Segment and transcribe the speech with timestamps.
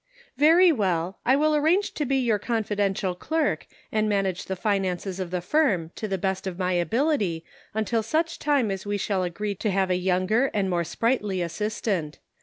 [0.35, 5.19] "Very well: I will engage to be your con fidential clerk, and manage the finances
[5.19, 9.21] of the firm to the best of my ability until such time as we shall
[9.21, 12.17] agree to have a younger and more sprightly assistant.